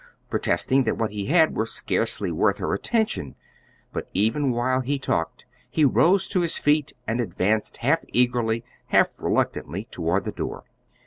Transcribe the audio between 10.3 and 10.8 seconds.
door.